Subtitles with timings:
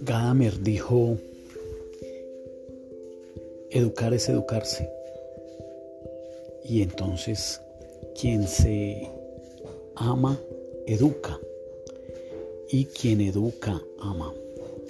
[0.00, 1.16] Gadamer dijo,
[3.70, 4.90] educar es educarse.
[6.64, 7.60] Y entonces
[8.20, 9.08] quien se
[9.94, 10.40] ama,
[10.86, 11.38] educa.
[12.68, 14.34] Y quien educa, ama.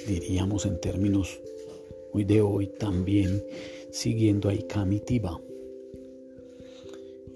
[0.06, 1.40] Diríamos en términos
[2.12, 3.44] muy de hoy también,
[3.90, 5.02] siguiendo a Ikami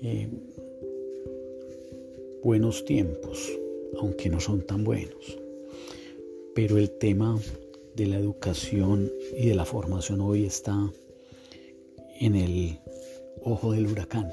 [0.03, 0.29] eh,
[2.46, 3.50] buenos tiempos,
[4.00, 5.37] aunque no son tan buenos.
[6.54, 7.37] Pero el tema
[7.96, 10.79] de la educación y de la formación hoy está
[12.21, 12.79] en el
[13.43, 14.31] ojo del huracán.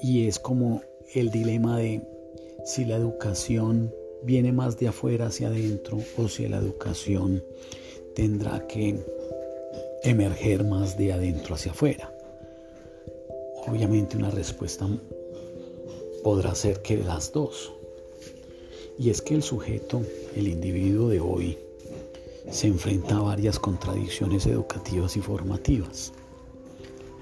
[0.00, 0.80] Y es como
[1.14, 2.00] el dilema de
[2.64, 7.42] si la educación viene más de afuera hacia adentro o si la educación
[8.14, 9.04] tendrá que
[10.04, 12.14] emerger más de adentro hacia afuera.
[13.66, 14.88] Obviamente una respuesta
[16.22, 17.72] podrá ser que las dos.
[18.98, 20.02] Y es que el sujeto,
[20.34, 21.58] el individuo de hoy,
[22.50, 26.12] se enfrenta a varias contradicciones educativas y formativas.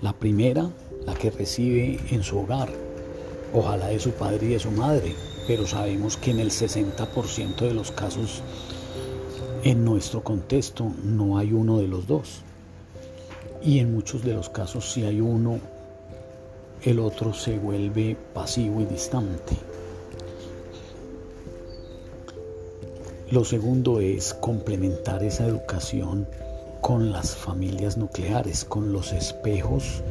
[0.01, 0.71] La primera,
[1.05, 2.71] la que recibe en su hogar,
[3.53, 5.15] ojalá de su padre y de su madre,
[5.47, 8.43] pero sabemos que en el 60% de los casos
[9.65, 12.43] en nuestro contexto no hay uno de los dos.
[13.63, 15.61] Y en muchos de los casos si hay uno,
[16.83, 19.57] el otro se vuelve pasivo y distante.
[23.31, 26.29] Lo segundo es complementar esa educación
[26.81, 30.03] con las familias nucleares, con los espejos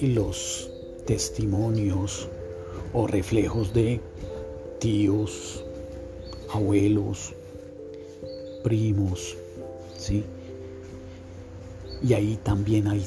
[0.00, 0.70] y los
[1.04, 2.28] testimonios
[2.92, 4.00] o reflejos de
[4.78, 5.64] tíos,
[6.52, 7.34] abuelos,
[8.62, 9.36] primos,
[9.98, 10.24] ¿sí?
[12.02, 13.04] Y ahí también hay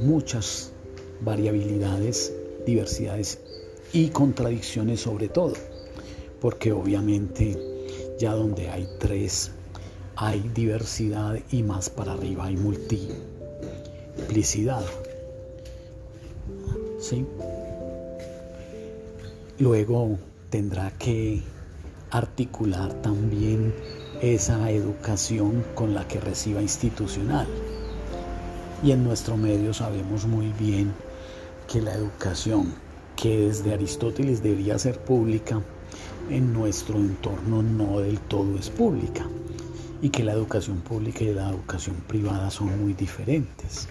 [0.00, 0.70] muchas
[1.20, 2.32] variabilidades,
[2.66, 3.38] diversidades
[3.92, 5.52] y contradicciones sobre todo,
[6.40, 7.56] porque obviamente
[8.18, 9.52] ya donde hay tres
[10.16, 14.82] hay diversidad y más para arriba hay multiplicidad.
[16.98, 17.26] ¿Sí?
[19.58, 20.18] Luego
[20.48, 21.42] tendrá que
[22.10, 23.74] articular también
[24.22, 27.46] esa educación con la que reciba institucional.
[28.82, 30.94] Y en nuestro medio sabemos muy bien
[31.68, 32.72] que la educación
[33.16, 35.62] que desde Aristóteles debería ser pública,
[36.30, 39.26] en nuestro entorno no del todo es pública
[40.02, 43.88] y que la educación pública y la educación privada son muy diferentes.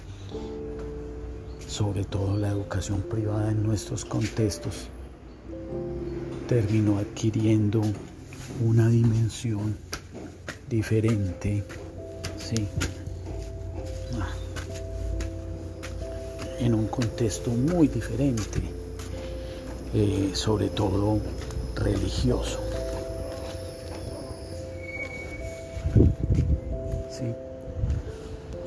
[1.67, 4.87] Sobre todo la educación privada en nuestros contextos
[6.47, 7.81] terminó adquiriendo
[8.63, 9.75] una dimensión
[10.69, 11.63] diferente,
[12.37, 12.67] sí,
[16.59, 18.61] en un contexto muy diferente,
[19.93, 21.19] eh, sobre todo
[21.75, 22.59] religioso.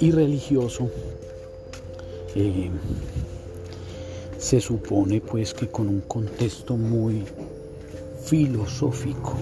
[0.01, 0.89] Y religioso
[2.37, 2.71] eh,
[4.39, 7.25] se supone pues que con un contexto muy
[8.23, 9.35] filosófico,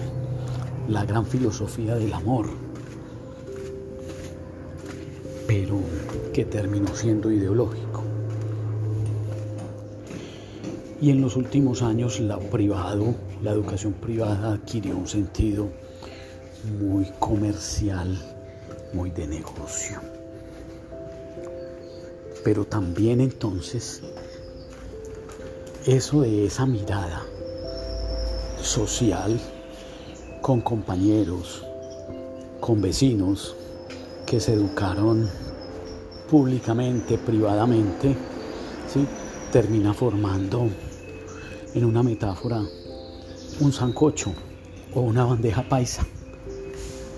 [0.89, 2.47] la gran filosofía del amor,
[5.45, 5.79] pero
[6.33, 8.06] que terminó siendo ideológico.
[10.99, 13.13] Y en los últimos años la privado,
[13.43, 15.69] la educación privada adquirió un sentido
[16.79, 18.17] muy comercial,
[18.93, 20.01] muy de negocio.
[22.43, 24.01] Pero también entonces
[25.85, 27.23] eso de esa mirada
[28.61, 29.39] social
[30.41, 31.63] con compañeros,
[32.59, 33.55] con vecinos
[34.25, 35.29] que se educaron
[36.29, 38.15] públicamente, privadamente,
[38.91, 39.05] ¿sí?
[39.51, 40.69] termina formando
[41.73, 42.63] en una metáfora,
[43.59, 44.33] un sancocho
[44.93, 46.05] o una bandeja paisa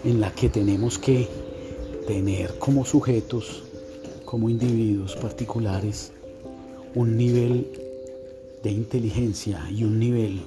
[0.03, 1.27] en la que tenemos que
[2.07, 3.63] tener como sujetos,
[4.25, 6.11] como individuos particulares,
[6.95, 7.67] un nivel
[8.63, 10.41] de inteligencia y un nivel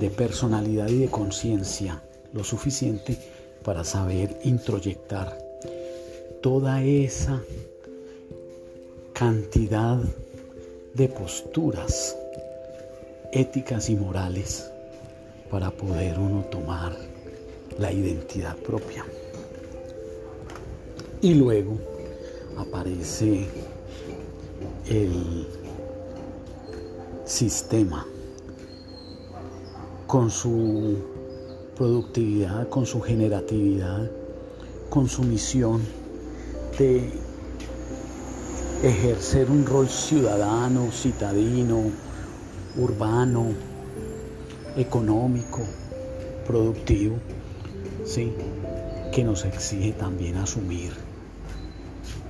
[0.00, 3.18] de personalidad y de conciencia lo suficiente
[3.62, 5.38] para saber introyectar
[6.42, 7.42] toda esa
[9.12, 9.98] cantidad
[10.94, 12.16] de posturas
[13.32, 14.70] éticas y morales
[15.50, 16.96] para poder uno tomar
[17.78, 19.04] la identidad propia.
[21.20, 21.78] Y luego
[22.56, 23.46] aparece
[24.88, 25.46] el
[27.24, 28.06] sistema
[30.06, 30.96] con su
[31.76, 34.10] productividad, con su generatividad,
[34.88, 35.82] con su misión
[36.78, 37.10] de
[38.82, 41.90] ejercer un rol ciudadano, citadino,
[42.76, 43.46] urbano,
[44.76, 45.62] económico,
[46.46, 47.16] productivo,
[48.04, 48.32] ¿sí?
[49.12, 50.92] que nos exige también asumir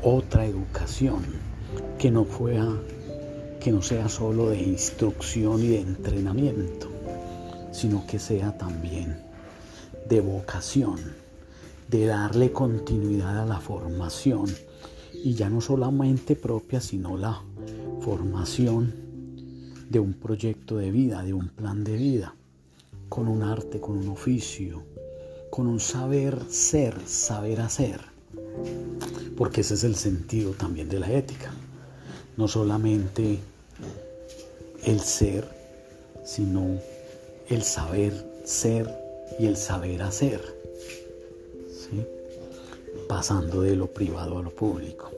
[0.02, 1.24] otra educación
[1.98, 2.26] que no,
[3.60, 6.88] que no sea solo de instrucción y de entrenamiento,
[7.72, 9.18] sino que sea también
[10.08, 11.00] de vocación,
[11.88, 14.46] de darle continuidad a la formación
[15.12, 17.42] y ya no solamente propia, sino la
[18.00, 19.05] formación
[19.88, 22.34] de un proyecto de vida, de un plan de vida,
[23.08, 24.82] con un arte, con un oficio,
[25.50, 28.00] con un saber ser, saber hacer,
[29.36, 31.52] porque ese es el sentido también de la ética,
[32.36, 33.38] no solamente
[34.84, 35.48] el ser,
[36.24, 36.78] sino
[37.48, 38.12] el saber
[38.44, 38.92] ser
[39.38, 40.40] y el saber hacer,
[43.08, 45.10] pasando de lo privado a lo público.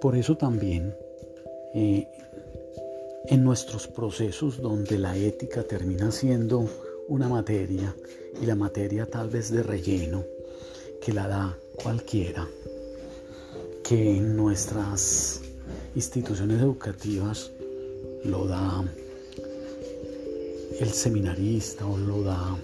[0.00, 0.94] Por eso también
[1.74, 2.06] eh,
[3.28, 6.68] en nuestros procesos donde la ética termina siendo
[7.08, 7.94] una materia
[8.40, 10.24] y la materia tal vez de relleno
[11.00, 12.46] que la da cualquiera,
[13.82, 15.40] que en nuestras
[15.94, 17.50] instituciones educativas
[18.24, 18.84] lo da
[20.80, 22.56] el seminarista o lo da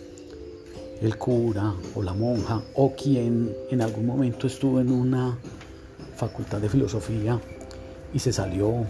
[1.00, 5.38] el cura o la monja o quien en algún momento estuvo en una
[6.17, 7.41] facultad de filosofía
[8.14, 8.87] y se salió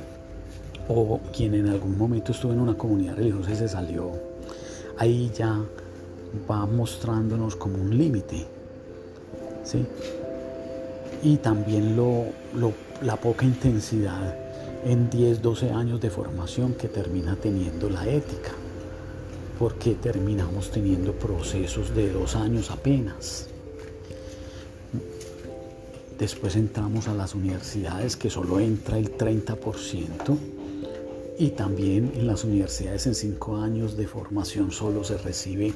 [0.92, 4.12] o quien en algún momento estuvo en una comunidad religiosa y se salió,
[4.98, 5.60] ahí ya
[6.50, 8.46] va mostrándonos como un límite.
[9.64, 9.86] ¿sí?
[11.22, 12.24] Y también lo,
[13.02, 14.36] la poca intensidad
[14.84, 18.50] en 10, 12 años de formación que termina teniendo la ética,
[19.58, 23.48] porque terminamos teniendo procesos de dos años apenas.
[26.18, 30.38] Después entramos a las universidades que solo entra el 30%
[31.38, 35.72] y también en las universidades en cinco años de formación solo se recibe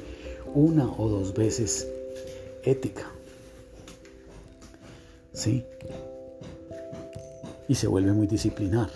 [0.53, 1.87] una o dos veces
[2.63, 3.11] ética.
[5.33, 5.63] ¿Sí?
[7.67, 8.89] Y se vuelve muy disciplinar,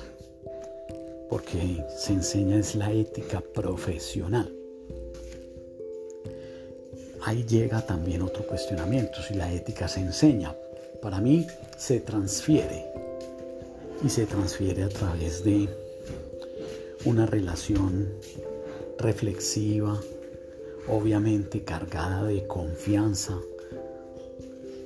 [1.29, 4.51] porque se enseña es la ética profesional.
[7.23, 10.55] Ahí llega también otro cuestionamiento, si la ética se enseña.
[11.01, 11.45] Para mí
[11.77, 12.85] se transfiere
[14.03, 15.69] y se transfiere a través de
[17.05, 18.09] una relación
[18.97, 19.99] reflexiva,
[20.87, 23.39] obviamente cargada de confianza,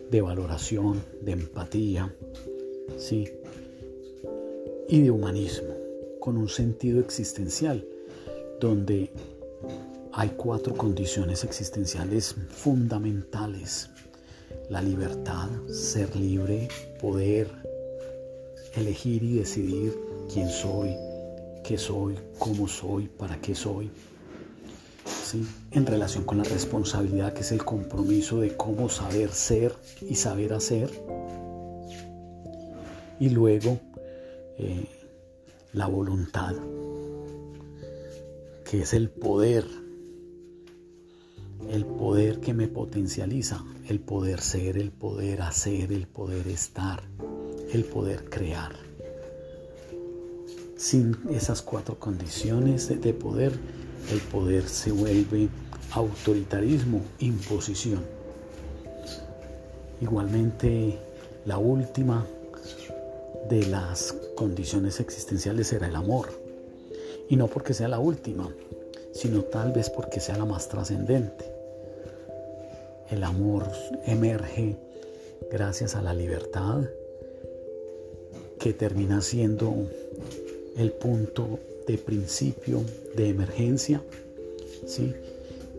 [0.10, 2.14] de valoración, de empatía,
[2.98, 3.30] ¿sí?
[4.88, 5.74] y de humanismo,
[6.20, 7.86] con un sentido existencial,
[8.60, 9.12] donde
[10.14, 13.90] hay cuatro condiciones existenciales fundamentales.
[14.70, 16.70] La libertad, ser libre,
[17.02, 17.50] poder
[18.76, 19.94] elegir y decidir
[20.32, 20.96] quién soy,
[21.68, 23.90] qué soy, cómo soy, para qué soy.
[25.06, 25.46] ¿Sí?
[25.72, 30.54] En relación con la responsabilidad que es el compromiso de cómo saber ser y saber
[30.54, 30.90] hacer.
[33.20, 33.80] Y luego
[34.58, 34.86] eh,
[35.74, 36.54] la voluntad,
[38.70, 39.66] que es el poder,
[41.70, 47.04] el poder que me potencializa, el poder ser, el poder hacer, el poder estar,
[47.72, 48.95] el poder crear.
[50.78, 53.54] Sin esas cuatro condiciones de poder,
[54.12, 55.48] el poder se vuelve
[55.92, 58.02] autoritarismo, imposición.
[60.02, 61.00] Igualmente,
[61.46, 62.26] la última
[63.50, 66.30] de las condiciones existenciales será el amor.
[67.30, 68.54] Y no porque sea la última,
[69.14, 71.46] sino tal vez porque sea la más trascendente.
[73.10, 73.66] El amor
[74.06, 74.76] emerge
[75.50, 76.84] gracias a la libertad,
[78.60, 79.88] que termina siendo
[80.76, 82.82] el punto de principio
[83.16, 84.02] de emergencia,
[84.86, 85.14] ¿sí?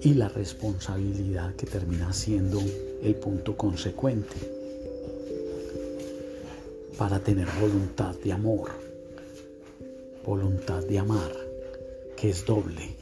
[0.02, 2.60] Y la responsabilidad que termina siendo
[3.02, 4.36] el punto consecuente
[6.98, 8.70] para tener voluntad de amor,
[10.24, 11.32] voluntad de amar,
[12.16, 12.96] que es doble,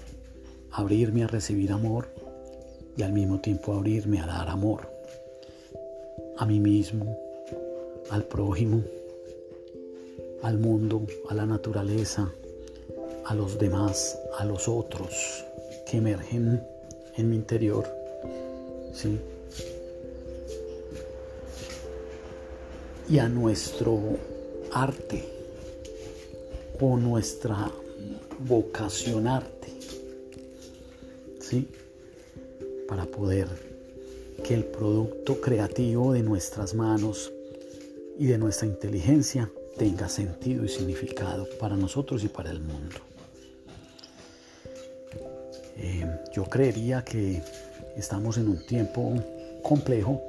[0.73, 2.09] abrirme a recibir amor
[2.97, 4.95] y al mismo tiempo abrirme a dar amor
[6.37, 7.17] a mí mismo,
[8.11, 8.83] al prójimo,
[10.45, 12.31] al mundo, a la naturaleza,
[13.25, 15.43] a los demás, a los otros
[15.87, 16.63] que emergen
[17.17, 17.89] en mi interior.
[18.93, 19.19] ¿sí?
[23.09, 24.19] Y a nuestro
[24.71, 25.25] arte
[26.79, 27.73] o nuestra
[28.47, 29.69] vocación arte.
[31.41, 31.69] ¿sí?
[32.87, 33.49] Para poder
[34.43, 37.33] que el producto creativo de nuestras manos
[38.19, 42.97] y de nuestra inteligencia tenga sentido y significado para nosotros y para el mundo.
[46.33, 47.43] yo creería que
[47.97, 49.15] estamos en un tiempo
[49.63, 50.21] complejo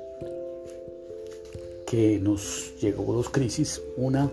[1.86, 3.82] que nos llegó dos crisis.
[3.98, 4.30] Una,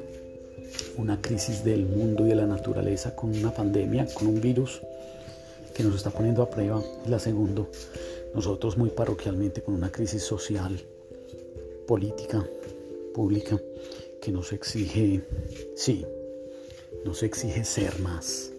[0.96, 4.82] una crisis del mundo y de la naturaleza con una pandemia, con un virus
[5.74, 6.82] que nos está poniendo a prueba.
[7.06, 7.66] Y la segunda,
[8.34, 10.80] nosotros muy parroquialmente con una crisis social,
[11.86, 12.44] política,
[13.14, 13.58] pública,
[14.22, 15.20] que nos exige,
[15.74, 16.06] sí,
[17.04, 18.52] nos exige ser más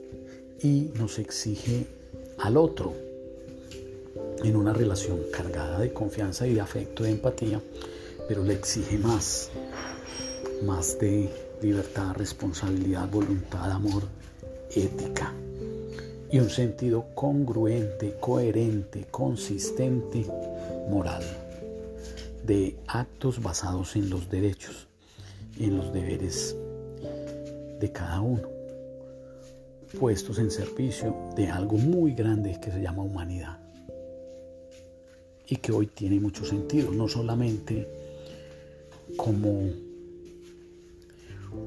[0.62, 1.86] y nos exige
[2.38, 2.94] al otro.
[4.44, 7.62] En una relación cargada de confianza y de afecto, de empatía,
[8.28, 9.52] pero le exige más,
[10.64, 11.30] más de
[11.62, 14.04] libertad, responsabilidad, voluntad, amor,
[14.76, 15.34] ética.
[16.30, 20.26] Y un sentido congruente, coherente, consistente,
[20.90, 21.24] moral,
[22.46, 24.88] de actos basados en los derechos,
[25.60, 26.56] en los deberes
[27.80, 28.48] de cada uno,
[30.00, 33.60] puestos en servicio de algo muy grande que se llama humanidad
[35.48, 37.88] y que hoy tiene mucho sentido, no solamente
[39.18, 39.70] como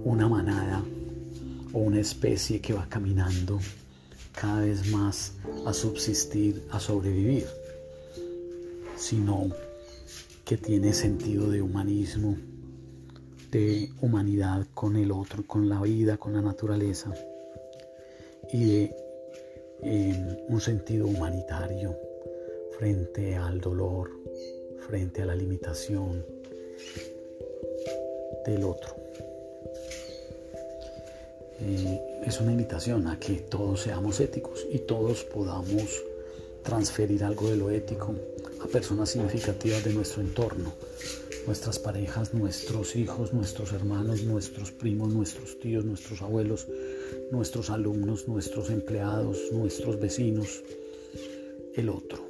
[0.04, 0.82] una manada
[1.72, 3.60] o una especie que va caminando
[4.32, 7.46] cada vez más a subsistir, a sobrevivir,
[8.96, 9.50] sino
[10.44, 12.36] que tiene sentido de humanismo,
[13.56, 17.14] de humanidad con el otro, con la vida, con la naturaleza
[18.52, 18.96] y de
[19.82, 21.98] eh, un sentido humanitario
[22.78, 24.10] frente al dolor,
[24.86, 26.22] frente a la limitación
[28.44, 28.94] del otro.
[31.60, 36.04] Eh, es una invitación a que todos seamos éticos y todos podamos
[36.62, 38.14] transferir algo de lo ético
[38.60, 40.74] a personas significativas de nuestro entorno,
[41.46, 46.66] nuestras parejas, nuestros hijos, nuestros hermanos, nuestros primos, nuestros tíos, nuestros abuelos,
[47.30, 50.62] nuestros alumnos, nuestros empleados, nuestros vecinos,
[51.74, 52.25] el otro